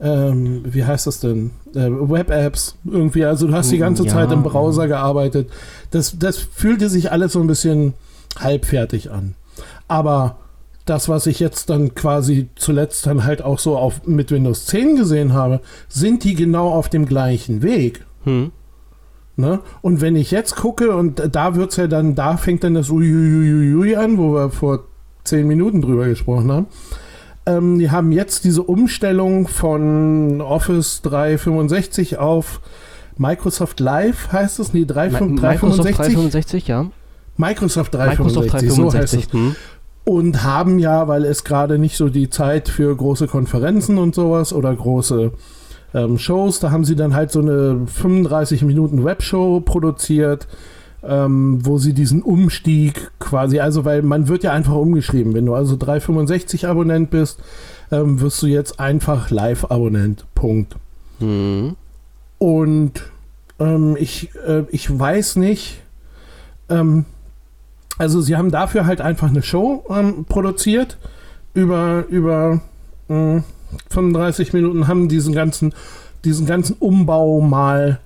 [0.00, 1.50] ähm, wie heißt das denn?
[1.74, 3.24] Äh, Web-Apps irgendwie.
[3.24, 4.48] Also du hast die ganze Ja, Zeit im ja.
[4.48, 5.48] Browser gearbeitet.
[5.90, 7.94] Das, das fühlte sich alles so ein bisschen
[8.38, 9.34] halbfertig an.
[9.88, 10.36] Aber
[10.88, 14.96] das, was ich jetzt dann quasi zuletzt dann halt auch so auf, mit Windows 10
[14.96, 18.04] gesehen habe, sind die genau auf dem gleichen Weg.
[18.24, 18.52] Hm.
[19.36, 19.60] Ne?
[19.82, 23.94] Und wenn ich jetzt gucke, und da wird's ja dann, da fängt dann das Uiuiuiui
[23.94, 24.84] an, wo wir vor
[25.22, 26.66] zehn Minuten drüber gesprochen haben.
[27.46, 32.60] Ähm, die haben jetzt diese Umstellung von Office 365 auf
[33.16, 34.72] Microsoft Live, heißt es?
[34.72, 35.40] Nee, 3, Mi- 365?
[35.40, 36.90] Microsoft 365, ja.
[37.36, 39.28] Microsoft Microsoft 365, so heißt es.
[39.28, 39.32] 365.
[39.32, 39.56] Hm.
[40.08, 44.54] Und haben ja, weil es gerade nicht so die Zeit für große Konferenzen und sowas
[44.54, 45.32] oder große
[45.92, 50.48] ähm, Shows, da haben sie dann halt so eine 35 Minuten Webshow produziert,
[51.02, 55.34] ähm, wo sie diesen Umstieg quasi, also weil man wird ja einfach umgeschrieben.
[55.34, 57.40] Wenn du also 365 Abonnent bist,
[57.92, 60.24] ähm, wirst du jetzt einfach Live-Abonnent.
[60.34, 60.76] Punkt.
[61.18, 61.76] Hm.
[62.38, 62.92] Und
[63.58, 65.82] ähm, ich, äh, ich weiß nicht,
[66.70, 67.04] ähm,
[67.98, 70.98] also sie haben dafür halt einfach eine Show ähm, produziert,
[71.54, 72.60] über, über
[73.08, 73.42] mh,
[73.90, 75.74] 35 Minuten, haben diesen ganzen,
[76.24, 78.00] diesen ganzen Umbau mal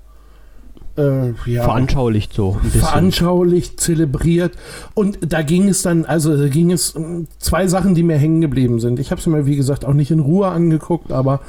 [0.96, 2.58] äh, ja, Veranschaulicht so.
[2.70, 4.52] Veranschaulicht, zelebriert.
[4.94, 8.40] Und da ging es dann, also da ging es um zwei Sachen, die mir hängen
[8.40, 8.98] geblieben sind.
[8.98, 11.40] Ich habe es mir, wie gesagt, auch nicht in Ruhe angeguckt, aber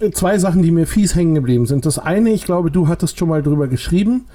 [0.00, 1.86] äh, zwei Sachen, die mir fies hängen geblieben sind.
[1.86, 4.26] Das eine, ich glaube, du hattest schon mal drüber geschrieben,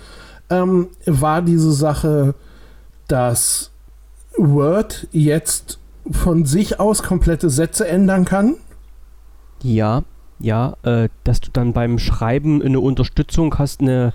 [0.49, 2.35] ähm, war diese Sache,
[3.11, 3.71] dass
[4.37, 8.55] Word jetzt von sich aus komplette Sätze ändern kann.
[9.61, 10.03] Ja,
[10.39, 14.13] ja, äh, dass du dann beim Schreiben eine Unterstützung hast, eine,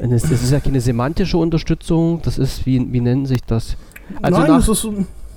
[0.00, 3.76] eine das ist ja keine semantische Unterstützung, das ist, wie, wie nennen sich das?
[4.22, 4.88] Also Nein, nach, das ist,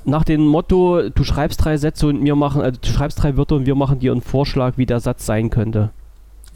[0.05, 3.55] nach dem Motto, du schreibst drei Sätze und wir machen, also du schreibst drei Wörter
[3.55, 5.91] und wir machen dir einen Vorschlag, wie der Satz sein könnte.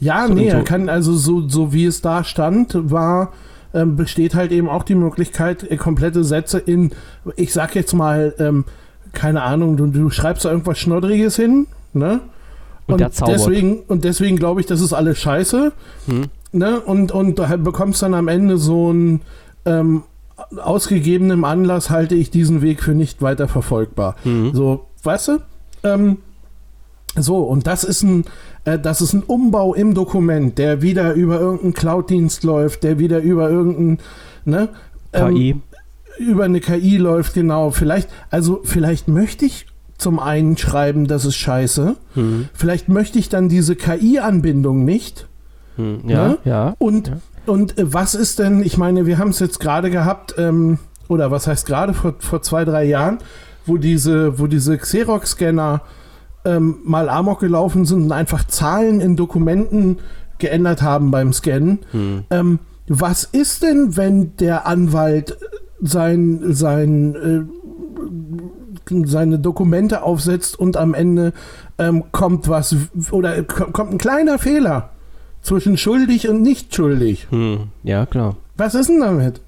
[0.00, 0.58] Ja, So nee, so.
[0.58, 3.32] er kann also so, so wie es da stand, war,
[3.78, 6.92] ähm, besteht halt eben auch die Möglichkeit, äh, komplette Sätze in,
[7.36, 8.64] ich sag jetzt mal, ähm,
[9.12, 12.20] keine Ahnung, du, du schreibst da irgendwas Schnoddriges hin, ne?
[12.86, 13.36] Und zaubert.
[13.36, 15.72] deswegen, und deswegen glaube ich, das ist alles scheiße.
[16.06, 16.24] Hm.
[16.52, 16.80] Ne?
[16.80, 19.20] Und, und du halt bekommst dann am Ende so ein
[19.66, 20.04] ähm,
[20.56, 24.16] ausgegebenem Anlass halte ich diesen Weg für nicht weiter verfolgbar.
[24.24, 24.54] Mhm.
[24.54, 25.38] So, weißt du?
[25.84, 26.18] Ähm,
[27.16, 28.24] so, und das ist ein,
[28.64, 33.20] äh, das ist ein Umbau im Dokument, der wieder über irgendeinen Cloud-Dienst läuft, der wieder
[33.20, 33.98] über irgendeinen,
[34.44, 34.68] ne?
[35.12, 35.56] Ähm, KI.
[36.18, 37.70] über eine KI läuft, genau.
[37.70, 39.66] Vielleicht, also vielleicht möchte ich
[39.96, 41.96] zum einen schreiben, das ist scheiße.
[42.14, 42.48] Hm.
[42.54, 45.26] Vielleicht möchte ich dann diese KI-Anbindung nicht.
[45.76, 46.00] Hm.
[46.06, 46.38] Ja, Ne?
[46.44, 46.74] ja.
[46.78, 47.16] Und, Ja.
[47.46, 51.30] und äh, was ist denn, ich meine, wir haben es jetzt gerade gehabt, ähm, oder
[51.30, 53.18] was heißt gerade vor, vor zwei, drei Jahren,
[53.66, 55.80] wo diese, wo diese Xerox-Scanner
[56.48, 59.98] ähm, mal amok gelaufen sind und einfach Zahlen in Dokumenten
[60.38, 61.80] geändert haben beim Scannen.
[61.92, 62.24] Hm.
[62.30, 62.58] Ähm,
[62.88, 65.36] was ist denn, wenn der Anwalt
[65.80, 67.48] sein, sein,
[68.90, 71.32] äh, seine Dokumente aufsetzt und am Ende
[71.78, 72.74] ähm, kommt was
[73.10, 74.90] oder ko- kommt ein kleiner Fehler
[75.42, 77.26] zwischen schuldig und nicht schuldig?
[77.30, 77.68] Hm.
[77.82, 78.36] Ja, klar.
[78.56, 79.40] Was ist denn damit?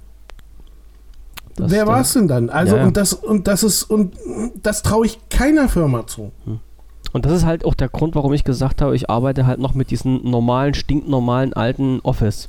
[1.56, 2.48] Das Wer war es denn dann?
[2.50, 4.14] Also Ja, und das und das ist und
[4.62, 6.30] das traue ich keiner Firma zu.
[7.12, 9.75] Und das ist halt auch der Grund, warum ich gesagt habe, ich arbeite halt noch
[9.75, 12.49] mit diesem normalen, stinknormalen alten Office.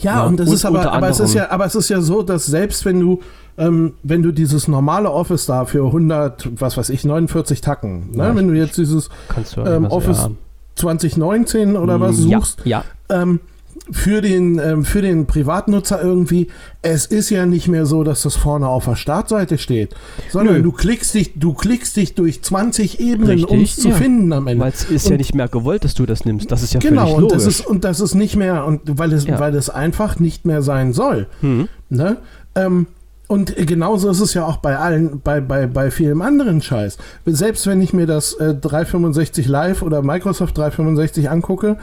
[0.00, 2.00] Ja, Ja, und das und ist aber, aber es ist ja, aber es ist ja
[2.00, 3.20] so, dass selbst wenn du,
[3.58, 8.24] ähm, wenn du dieses normale Office da für 100, was weiß ich, 49 Tacken, ne?
[8.24, 9.08] Ja, wenn du jetzt dieses
[9.54, 10.28] du Ähm, Office
[10.76, 13.40] 2019 oder was Hm, ja, suchst, Ja, ähm,
[13.90, 16.48] für den, ähm, für den Privatnutzer irgendwie,
[16.80, 19.94] es ist ja nicht mehr so, dass das vorne auf der Startseite steht,
[20.30, 20.62] sondern Nö.
[20.62, 23.94] du klickst dich, du klickst dich durch 20 Ebenen, um es zu ja.
[23.94, 24.64] finden am Ende.
[24.64, 26.50] weil es ist ja Und- nicht mehr gewollt, dass du das nimmst.
[26.50, 27.36] Das ist ja genau, völlig und logisch.
[27.36, 29.38] das ist, und das ist nicht mehr, und weil es, Ja.
[29.38, 31.26] weil es einfach nicht mehr sein soll.
[31.40, 31.68] hm.
[31.90, 32.16] Ne?
[32.54, 32.86] Ähm,
[33.26, 36.98] und genauso ist es ja auch bei allen, bei, bei, bei vielem anderen Scheiß.
[37.26, 41.76] Selbst wenn ich mir das äh, 365 Live oder Microsoft 365 angucke,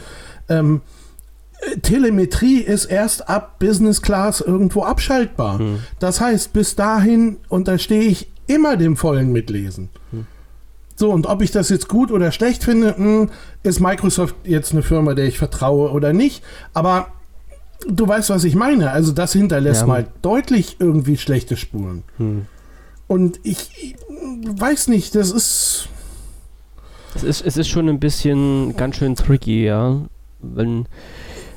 [0.50, 1.01] ähm, äh,
[1.82, 5.60] Telemetrie ist erst ab Business Class irgendwo abschaltbar.
[5.60, 5.80] Hm.
[6.00, 9.90] Das heißt, bis dahin unterstehe ich immer dem vollen Mitlesen.
[10.12, 10.26] Hm.
[10.96, 13.28] So, und ob ich das jetzt gut oder schlecht finde, mh,
[13.64, 16.44] ist Microsoft jetzt eine Firma, der ich vertraue oder nicht.
[16.74, 17.08] Aber
[17.88, 18.92] du weißt, was ich meine.
[18.92, 19.88] Also das hinterlässt Ja.
[19.88, 22.04] mal deutlich irgendwie schlechte Spuren.
[22.18, 22.46] Hm.
[23.08, 23.96] Und ich, ich
[24.60, 25.90] weiß nicht, das ist...
[27.14, 30.02] Es ist, es ist schon ein bisschen ganz schön tricky, ja.
[30.40, 30.86] Wenn,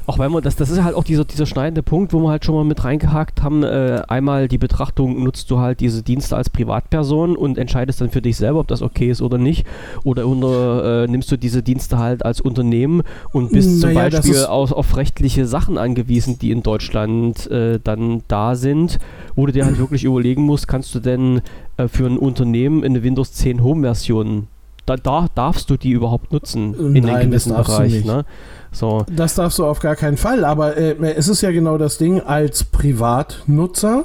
[0.06, 2.44] auch wenn man das, das ist halt auch dieser, dieser schneidende Punkt, wo wir halt
[2.44, 3.62] schon mal mit reingehakt haben.
[3.62, 8.22] Äh, einmal die Betrachtung, nutzt du halt diese Dienste als Privatperson und entscheidest dann für
[8.22, 9.66] dich selber, ob das okay ist oder nicht.
[10.04, 14.26] Oder unter, äh, nimmst du diese Dienste halt als Unternehmen und bist zum Naja, das
[14.26, 18.98] Beispiel auf, auf rechtliche Sachen angewiesen, die in Deutschland äh, dann da sind,
[19.34, 21.40] wo du dir halt wirklich überlegen musst, kannst du denn
[21.76, 24.48] äh, für ein Unternehmen eine Windows 10 Home-Version
[24.86, 28.04] da, da darfst du die überhaupt nutzen in Nein, den das gewissen darfst du Bereich.
[28.04, 28.24] Ne?
[28.72, 30.44] So, Das darfst du auf gar keinen Fall.
[30.44, 34.04] Aber äh, es ist ja genau das Ding, als Privatnutzer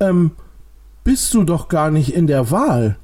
[0.00, 0.32] ähm,
[1.04, 2.96] bist du doch gar nicht in der Wahl.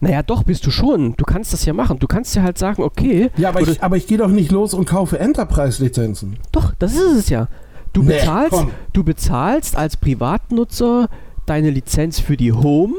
[0.00, 1.14] naja, doch, bist du schon.
[1.16, 1.98] Du kannst das ja machen.
[1.98, 4.74] Du kannst ja halt sagen, okay, Ja, aber ich, aber ich gehe doch nicht los
[4.74, 6.38] und kaufe Enterprise-Lizenzen.
[6.52, 7.48] doch, das ist es ja.
[7.92, 8.70] Du Nee, bezahlst, komm.
[8.92, 11.08] du bezahlst als Privatnutzer
[11.46, 12.94] deine Lizenz für die Home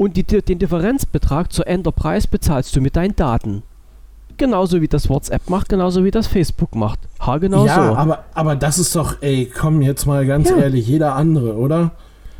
[0.00, 3.62] und die, den Differenzbetrag zur Enterprise bezahlst du mit deinen Daten.
[4.38, 7.00] Genauso wie das WhatsApp macht, genauso wie das Facebook macht.
[7.20, 7.96] Ha, genau ja, so.
[7.96, 10.56] aber, aber das ist doch, ey, komm jetzt mal ganz Ja.
[10.56, 11.90] ehrlich, jeder andere, oder?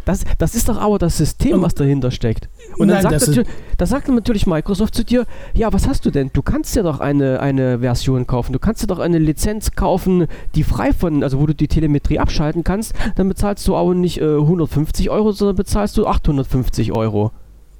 [0.07, 2.49] Das, das ist doch aber das System, was dahinter steckt.
[2.79, 6.11] Und Nein, dann sagt, natürlich, da sagt natürlich Microsoft zu dir, ja, was hast du
[6.11, 6.31] denn?
[6.33, 10.29] Du kannst dir doch eine, eine Version kaufen, du kannst dir doch eine Lizenz kaufen,
[10.55, 14.19] die frei von, also wo du die Telemetrie abschalten kannst, dann bezahlst du aber nicht
[14.19, 17.33] äh, 150 Euro, sondern bezahlst du 850 Euro.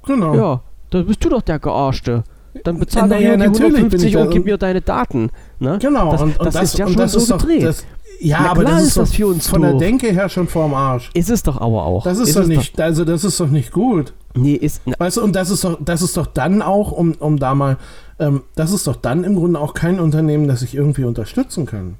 [0.05, 0.35] Genau.
[0.35, 2.23] Ja, da bist du doch der Gearschte.
[2.63, 5.29] Dann bezahl doch nur die natürlich bin 150 ich und gib mir deine Daten.
[5.59, 5.77] Ne?
[5.81, 7.63] Genau, Das- und, und das ist ja schon das so doch, gedreht.
[7.63, 7.85] das,
[8.19, 9.79] ja, Na aber das ist, das doch für uns von der doof.
[9.79, 11.09] Denke her schon vorm Arsch.
[11.13, 12.03] Ist es doch aber auch.
[12.03, 14.13] Das ist, Ist doch nicht, also das ist doch nicht gut.
[14.35, 17.13] nee, ist, na, Weißt du, und das ist doch, das ist doch dann auch, um,
[17.19, 17.77] um da mal,
[18.19, 21.95] ähm, das ist doch dann im Grunde auch kein Unternehmen, das ich irgendwie unterstützen kann.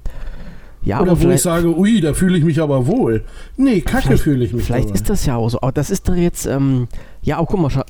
[0.84, 3.24] Ja, Oder aber wo ich sage, ui, da fühle ich mich aber wohl.
[3.56, 4.94] Nee, kacke fühle ich mich Vielleicht dabei.
[4.94, 5.58] ist das ja auch so.
[5.60, 6.88] Aber das ist doch jetzt, ähm,
[7.22, 7.84] ja, auch guck mal,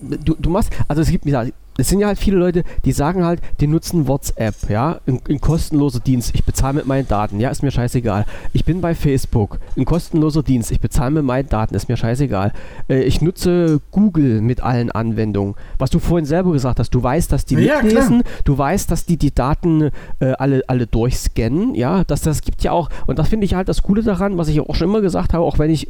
[0.00, 2.90] du, du machst, also es gibt, wie gesagt, es sind ja halt viele Leute, die
[2.90, 6.32] sagen halt, die nutzen WhatsApp, ja, ein, kostenloser Dienst.
[6.34, 8.26] Ich bezahle mit meinen Daten, ja, ist mir scheißegal.
[8.52, 10.72] Ich bin bei Facebook, ein kostenloser Dienst.
[10.72, 12.52] Ich bezahle mit meinen Daten, ist mir scheißegal.
[12.88, 15.54] Äh, ich nutze Google mit allen Anwendungen.
[15.78, 19.06] Was du vorhin selber gesagt hast, du weißt, dass die Ja, mitlesen, du weißt, dass
[19.06, 23.28] die die Daten äh, alle, alle durchscannen, ja, dass das gibt ja auch, und das
[23.28, 25.70] finde ich halt das Coole daran, was ich auch schon immer gesagt habe, auch wenn
[25.70, 25.86] ich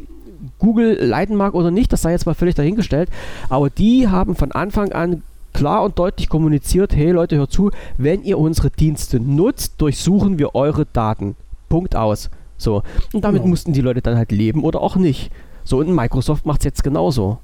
[0.59, 3.09] Google leiten mag oder nicht, das sei jetzt mal völlig dahingestellt,
[3.49, 5.23] aber die haben von Anfang an
[5.59, 10.55] klar und deutlich kommuniziert, hey Leute, hört zu, wenn ihr unsere Dienste nutzt, durchsuchen wir
[10.55, 11.37] eure Daten.
[11.69, 12.31] Punkt aus.
[12.57, 12.83] So.
[13.13, 13.51] Und damit Genau.
[13.51, 15.31] mussten die Leute dann halt leben oder auch nicht.
[15.65, 17.39] So, und Microsoft macht es jetzt genauso.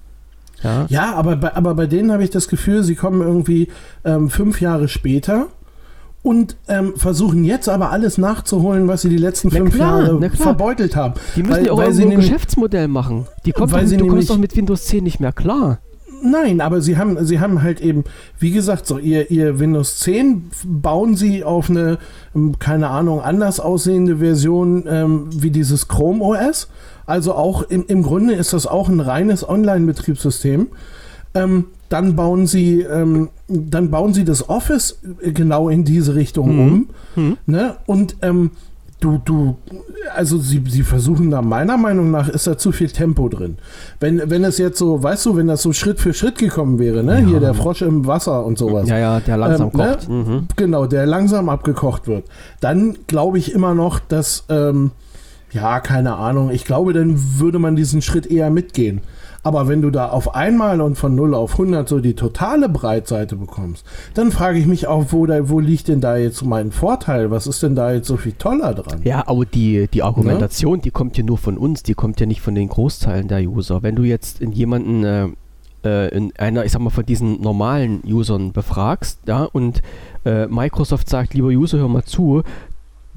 [0.63, 0.87] Ja.
[0.89, 3.69] Ja, aber bei, aber bei denen habe ich das Gefühl, sie kommen irgendwie
[4.05, 5.49] ähm, fünf Jahre später
[6.23, 10.31] und ähm, versuchen jetzt aber alles nachzuholen, was sie die letzten Na fünf klar, Jahre
[10.31, 11.15] verbeutelt haben.
[11.37, 13.27] Die müssen Weil- ja auch weil sie ein Geschäftsmodell machen.
[13.45, 15.79] Die kommt Weil doch, sie du kommst doch mit Windows 10 nicht mehr klar.
[16.25, 18.05] Nein, aber sie haben, sie haben halt eben,
[18.39, 21.99] wie gesagt, so ihr, ihr Windows 10 bauen sie auf eine,
[22.35, 26.69] ähm, keine Ahnung, anders aussehende Version ähm, wie dieses Chrome OS.
[27.05, 30.69] Also auch im, im Grunde ist das auch ein reines Online-Betriebssystem.
[31.35, 36.59] Ähm, dann bauen sie, ähm, dann bauen sie das Office äh, genau in diese Richtung
[36.59, 36.89] um.
[37.17, 37.37] Hm.
[37.45, 37.77] Ne?
[37.85, 38.53] Und ähm,
[39.05, 39.57] du, du,
[40.15, 43.59] also sie, sie versuchen da, meiner Meinung nach, ist da zu viel Tempo drin.
[44.01, 47.05] Wenn, wenn es jetzt so, weißt du, wenn das so Schritt für Schritt gekommen wäre,
[47.05, 47.21] ne?
[47.21, 47.27] Ja.
[47.27, 48.89] Hier der Frosch im Wasser und sowas.
[48.89, 49.87] Ja, ja, der langsam Ähm, ne?
[49.93, 50.09] kocht.
[50.09, 50.49] Mhm.
[50.57, 52.25] Genau, der langsam abgekocht wird.
[52.61, 54.93] Dann glaube ich immer noch, dass, ähm,
[55.53, 59.03] ja, keine Ahnung, ich glaube, dann würde man diesen Schritt eher mitgehen.
[59.45, 63.37] Aber wenn du da auf einmal und von 0 auf 100 so die totale Breitseite
[63.37, 67.31] bekommst, dann frage ich mich auch, wo, da, wo liegt denn da jetzt mein Vorteil?
[67.31, 69.03] Was ist denn da jetzt so viel toller dran?
[69.05, 72.41] Ja, aber die, die Argumentation, die kommt ja nur von uns, die kommt ja nicht
[72.41, 73.83] von den Großteilen der User.
[73.83, 75.29] Wenn du jetzt in jemanden, äh,
[75.85, 79.83] äh, in einer, ich sag mal, von diesen normalen Usern befragst, ja, und
[80.25, 82.43] äh, Microsoft sagt, lieber User, hör mal zu,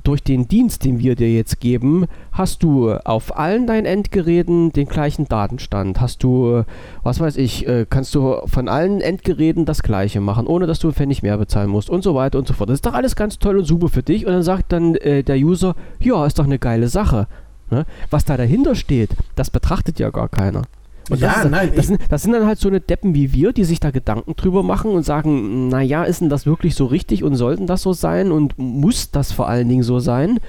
[0.08, 4.88] durch den Dienst, den wir dir jetzt geben, hast du auf allen deinen Endgeräten den
[4.88, 6.00] gleichen Datenstand.
[6.00, 6.64] Hast du,
[7.04, 10.88] was weiß ich, äh, kannst du von allen Endgeräten das gleiche machen, ohne dass du
[10.88, 12.70] einen Pfennig mehr bezahlen musst und so weiter und so fort.
[12.70, 14.26] Das ist doch alles ganz toll und super für dich.
[14.26, 17.28] Und dann sagt dann äh, der User, ja, ist doch eine geile Sache.
[17.70, 17.86] Ne?
[18.10, 20.62] Was da dahinter steht, das betrachtet ja gar keiner.
[21.10, 23.34] Und Ja, das, ist, nein, das, sind, das sind dann halt so eine Deppen wie
[23.34, 26.86] wir, die sich da Gedanken drüber machen und sagen, naja, ist denn das wirklich so
[26.86, 30.40] richtig und sollten das so sein und muss das vor allen Dingen so sein?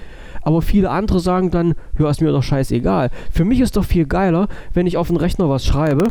[0.43, 3.11] Aber viele andere sagen dann, ja, ist mir doch scheißegal.
[3.31, 6.09] Für mich ist doch viel geiler, wenn ich auf den Rechner was schreibe,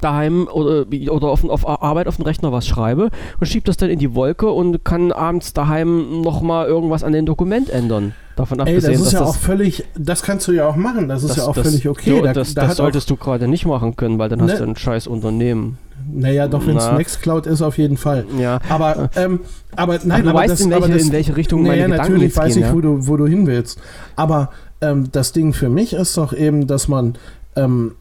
[0.00, 3.90] daheim oder, oder auf, auf Arbeit auf den Rechner was schreibe und schiebe das dann
[3.90, 8.14] in die Wolke und kann abends daheim nochmal irgendwas an dem Dokument ändern.
[8.36, 11.22] Davon Ey, abgesehen, das ist ja auch völlig, das kannst du ja auch machen, das
[11.24, 12.10] ist das- ja auch das- völlig okay.
[12.18, 14.58] so, Da- das da das solltest du gerade nicht machen können, weil dann hast Ne.
[14.58, 15.76] du ein scheiß Unternehmen.
[16.12, 16.96] naja, doch, wenn es Na.
[16.96, 18.24] Nextcloud ist, auf jeden Fall.
[18.38, 18.58] Ja.
[18.70, 19.40] Aber, ähm,
[19.76, 21.86] aber nein, aber du aber weißt, das, in, welche, das, in welche Richtung meine naja,
[21.88, 22.62] Gedanken natürlich weiß gehen.
[22.62, 22.74] ich, ja?
[22.74, 23.78] wo, du, wo du hin willst.
[24.16, 24.50] Aber
[24.80, 27.14] ähm, das Ding für mich ist doch eben, dass man,
[27.54, 27.99] ähm, äh,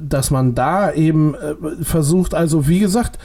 [0.00, 3.18] dass man da eben äh, versucht, also wie gesagt,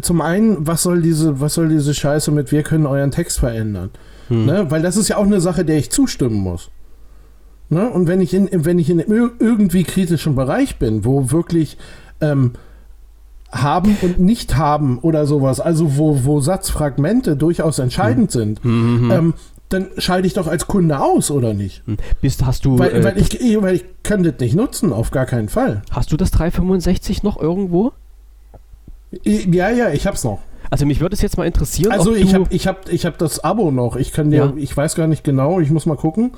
[0.00, 3.90] zum einen, was soll diese, was soll diese Scheiße mit, wir können euren Text verändern?
[4.28, 4.46] Hm.
[4.46, 4.70] Ne?
[4.70, 6.70] Weil das ist ja auch eine Sache, der ich zustimmen muss.
[7.68, 7.88] Ne?
[7.88, 11.78] Und wenn ich in, wenn ich in irgendwie kritischen Bereich bin, wo wirklich
[12.20, 12.52] ähm,
[13.50, 19.10] haben und nicht haben oder sowas, also wo, wo Satzfragmente durchaus entscheidend sind, Mhm.
[19.10, 19.34] ähm,
[19.72, 21.82] dann schalte ich doch als Kunde aus, oder nicht?
[21.86, 21.96] Hm.
[22.20, 23.32] Bist, hast, du, Weil, äh, weil, ich,
[23.62, 25.82] weil ich kann das nicht nutzen, auf gar keinen Fall.
[25.90, 27.92] hast du das 365 noch irgendwo?
[29.24, 30.40] Ja, ja, ich hab's noch.
[30.70, 33.44] Also mich würde es jetzt mal interessieren, Also ich habe ich hab, ich hab das
[33.44, 33.96] Abo noch.
[33.96, 34.52] Ich kann dir, Ja.
[34.56, 36.32] ich weiß gar nicht genau, ich muss mal gucken.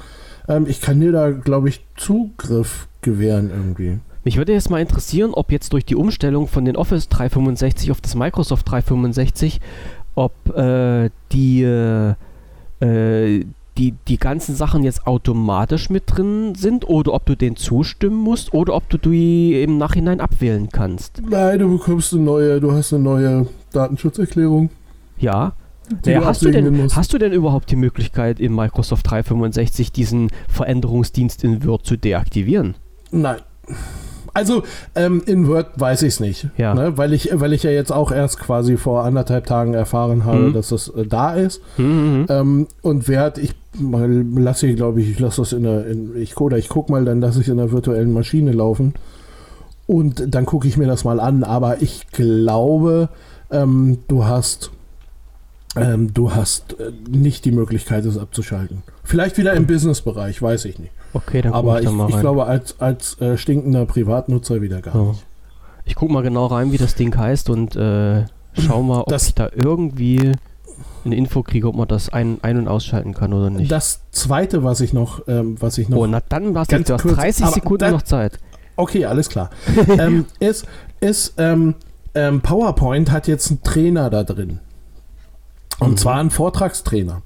[0.49, 3.99] Ähm, ich kann dir da, glaube ich, Zugriff gewähren irgendwie.
[4.25, 8.01] mich würde jetzt mal interessieren, ob jetzt durch die Umstellung von den Office 365 auf
[8.01, 9.61] das Microsoft 365,
[10.17, 12.15] ob äh, die, äh,
[12.85, 13.45] äh,
[13.77, 18.55] die, die ganzen Sachen jetzt automatisch mit drin sind oder ob du denen zustimmen musst
[18.55, 21.23] oder ob du die im Nachhinein abwählen kannst.
[21.29, 24.71] Nein, du bekommst eine neue, du hast eine neue Datenschutzerklärung.
[25.19, 25.55] Ja.
[26.05, 26.97] Naja, du hast, du denn, musst.
[26.97, 32.75] hast du denn überhaupt die Möglichkeit in Microsoft 365 diesen Veränderungsdienst in Word zu deaktivieren?
[33.11, 33.39] Nein.
[34.35, 34.65] Also
[34.97, 36.75] ähm, in Word weiß ich es nicht, Ja.
[36.75, 36.99] ne?
[36.99, 40.53] weil, ich, weil ich ja jetzt auch erst quasi vor anderthalb Tagen erfahren habe, Mhm.
[40.53, 41.61] dass das äh, da ist.
[41.79, 42.27] Mhm.
[42.29, 46.37] Ähm, und Wert, ich mal- lasse glaube ich, ich lasse das in der, in, ich,
[46.39, 48.95] oder ich gucke mal, dann lasse ich in der virtuellen Maschine laufen.
[49.87, 51.45] Und dann gucke ich mir das mal an.
[51.45, 53.11] Aber ich glaube,
[53.51, 54.71] ähm, du hast,
[55.77, 58.83] ähm, du hast äh, nicht die Möglichkeit, es abzuschalten.
[59.05, 60.93] Vielleicht wieder im Businessbereich, weiß ich nicht.
[61.15, 64.83] Okay, dann Aber ich ich, da mal ich glaube, als, als äh, stinkender Privatnutzer wieder
[64.83, 65.03] gar Ja.
[65.11, 65.25] nicht.
[65.87, 68.25] Ich guck mal genau rein, wie das Ding heißt und äh,
[68.59, 70.33] schau mal, ob Das- ich da irgendwie
[71.05, 73.71] eine Info kriege, ob man das ein-, ein und ausschalten kann oder nicht.
[73.71, 76.93] Das zweite, was ich noch, ähm, was ich noch oh, na dann warst Ganz du,
[76.93, 78.39] du hast kurz, 30 aber Sekunden noch Zeit.
[78.77, 79.51] Okay, alles klar.
[79.99, 80.67] ähm, ist
[81.01, 81.75] ist ähm,
[82.15, 84.59] ähm, PowerPoint hat jetzt einen Trainer da drin.
[85.79, 85.97] Und Mhm.
[85.99, 87.23] zwar einen Vortragstrainer.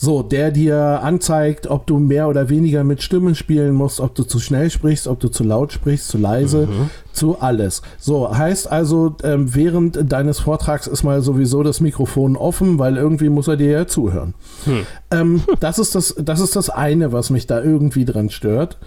[0.00, 4.22] So, der dir anzeigt, ob du mehr oder weniger mit Stimmen spielen musst, ob du
[4.22, 6.90] zu schnell sprichst, ob du zu laut sprichst, zu leise, Mhm.
[7.18, 7.82] Zu alles.
[7.98, 13.28] So, heißt also, ähm, während deines Vortrags ist mal sowieso das Mikrofon offen, weil irgendwie
[13.28, 14.34] muss er dir ja zuhören.
[14.64, 14.86] Hm.
[15.10, 18.78] Ähm, das, ist das, das ist das eine, was mich da irgendwie dran stört.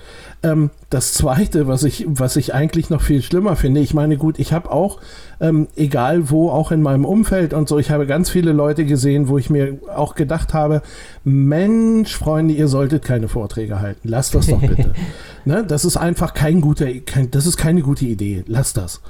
[0.44, 4.40] Ähm, das zweite, was ich, was ich eigentlich noch viel schlimmer finde, ich meine, gut,
[4.40, 5.00] ich habe auch,
[5.40, 9.28] ähm, egal wo, auch in meinem Umfeld und so, ich habe ganz viele Leute gesehen,
[9.28, 10.82] wo ich mir auch gedacht habe,
[11.24, 14.08] Mensch, Freunde, ihr solltet keine Vorträge halten.
[14.08, 14.94] Lasst das doch bitte.
[15.46, 15.64] ne?
[15.68, 18.44] Das ist einfach kein guter, kein, das ist keine gute Idee.
[18.48, 19.02] Lasst das.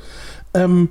[0.53, 0.89] Ähm,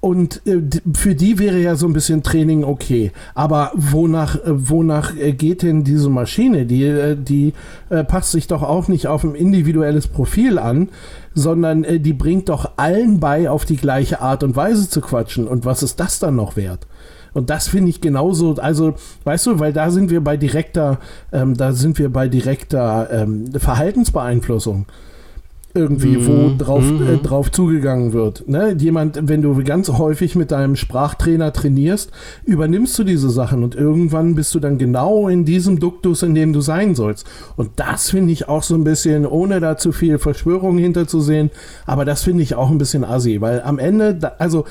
[0.00, 0.62] und äh,
[0.94, 3.12] für die wäre ja so ein bisschen Training okay.
[3.34, 6.64] Aber wonach, äh, wonach äh, geht denn diese Maschine?
[6.64, 7.52] Die, die
[8.08, 10.88] passt sich doch auch nicht auf ein individuelles Profil an,
[11.34, 15.46] sondern die bringt doch allen bei, auf die gleiche Art und Weise zu quatschen.
[15.46, 16.86] Und was ist das dann noch wert?
[17.32, 20.98] Und das finde ich genauso, also, weißt du, weil da sind wir bei direkter,
[21.32, 24.86] ähm, da sind wir bei direkter ähm, Verhaltensbeeinflussung
[25.74, 27.06] irgendwie, Mhm, wo drauf, mhm.
[27.06, 28.48] äh, drauf zugegangen wird.
[28.48, 28.74] Ne?
[28.78, 32.10] Jemand, wenn du ganz häufig mit deinem Sprachtrainer trainierst,
[32.44, 36.52] übernimmst du diese Sachen und irgendwann bist du dann genau in diesem Duktus, in dem
[36.52, 37.26] du sein sollst.
[37.56, 41.50] Und das finde ich auch so ein bisschen, ohne da zu viel Verschwörung hinterzusehen,
[41.86, 44.64] aber das finde ich auch ein bisschen assi, weil am Ende, da, also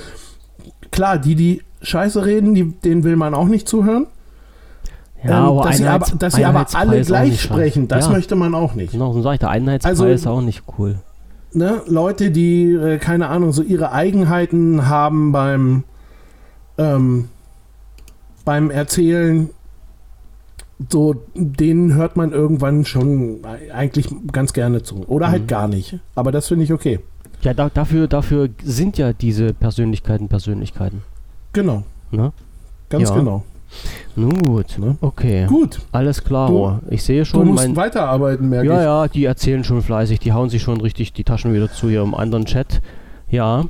[0.91, 4.08] klar, die, die Scheiße reden, die, denen will man auch nicht zuhören.
[5.21, 8.12] Ähm, dass, sie aber, dass sie aber alle gleich sprechen, das ja.
[8.13, 8.91] möchte man auch nicht.
[8.93, 10.99] Genau, so sag ich, der Einheitspreis Also- ist auch nicht cool.
[11.52, 15.84] ne, Leute, die, äh, keine Ahnung, so ihre Eigenheiten haben beim,
[16.78, 17.28] ähm,
[18.45, 19.49] beim Erzählen,
[20.89, 23.39] so, denen hört man irgendwann schon
[23.73, 25.04] eigentlich ganz gerne zu.
[25.08, 25.32] Oder Mhm.
[25.32, 25.99] halt gar nicht.
[26.15, 26.99] Aber das finde ich okay.
[27.41, 31.02] Ja, da, dafür, dafür sind ja diese Persönlichkeiten Persönlichkeiten.
[31.54, 31.84] Genau.
[32.12, 32.32] Ne?
[32.89, 33.15] Ganz Ja.
[33.15, 33.43] genau.
[34.15, 34.97] Nun gut, Ne?
[34.99, 35.45] okay.
[35.45, 35.80] Gut.
[35.91, 36.49] Alles klar.
[36.49, 38.84] Du- ich sehe Du schon, musst mein, weiterarbeiten, merke Ja, ich.
[38.84, 42.02] ja, die erzählen schon fleißig, die hauen sich schon richtig die Taschen wieder zu hier
[42.02, 42.82] im anderen Chat.
[43.30, 43.65] Ja.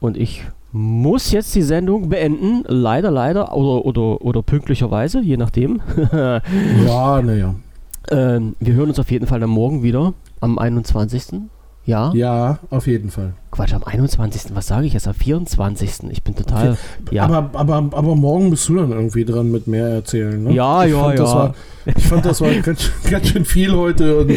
[0.00, 2.64] Und ich muss jetzt die Sendung beenden.
[2.66, 3.54] Leider, leider.
[3.56, 5.80] Oder, oder, oder pünktlicherweise, je nachdem.
[6.12, 7.54] Ja, naja.
[8.10, 10.12] ähm, wir hören uns auf jeden Fall dann morgen wieder.
[10.40, 11.40] Am 21.
[11.84, 12.12] Ja?
[12.14, 13.32] Ja, auf jeden Fall.
[13.50, 14.54] Quatsch, am 21.
[14.54, 15.08] Was sage ich jetzt?
[15.08, 16.10] Am 24.
[16.10, 16.76] Ich bin total.
[17.10, 17.24] Ja.
[17.24, 20.42] Aber, aber, aber morgen bist du dann irgendwie dran mit mehr erzählen.
[20.42, 20.52] Ne?
[20.52, 21.22] Ja, ich ja, ja.
[21.24, 21.54] war,
[21.86, 24.18] ich fand, das war ganz, ganz schön viel heute.
[24.18, 24.32] Und,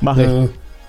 [0.00, 0.26] Mach ich.
[0.26, 0.48] äh,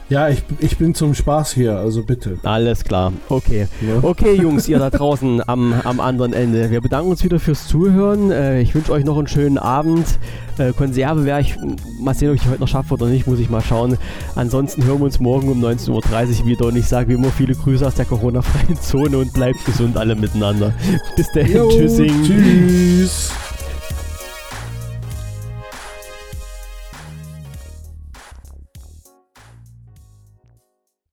[0.10, 2.38] ja, ich, ich bin zum Spaß hier, also bitte.
[2.43, 3.13] Alles klar.
[3.30, 3.67] Okay.
[3.82, 4.00] Ne?
[4.02, 6.72] Okay, Jungs, ihr da draußen am, am anderen Ende.
[6.72, 8.32] Wir bedanken uns wieder fürs Zuhören.
[8.32, 10.06] Äh, ich wünsche euch noch einen schönen Abend.
[10.58, 11.56] Äh, Konserve werde ich
[12.00, 13.98] mal sehen, ob ich heute noch schaffe oder nicht, muss ich mal schauen.
[14.36, 17.54] Ansonsten hören wir uns morgen um 19.30 Uhr wieder und ich sage wie immer viele
[17.54, 20.74] Grüße aus der Corona-freien Zone und bleibt gesund alle miteinander.
[21.15, 21.69] Bis dahin.
[21.69, 22.24] Tschüssing.
[22.24, 23.32] Tschüss.